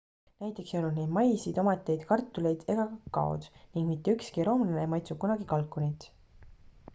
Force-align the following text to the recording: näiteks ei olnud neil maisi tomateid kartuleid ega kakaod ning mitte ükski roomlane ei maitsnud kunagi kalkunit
näiteks 0.43 0.69
ei 0.73 0.77
olnud 0.77 0.95
neil 0.99 1.11
maisi 1.17 1.51
tomateid 1.57 2.05
kartuleid 2.11 2.63
ega 2.75 2.87
kakaod 2.95 3.45
ning 3.75 3.87
mitte 3.93 4.17
ükski 4.17 4.47
roomlane 4.49 4.83
ei 4.87 4.91
maitsnud 4.97 5.21
kunagi 5.27 5.49
kalkunit 5.55 6.09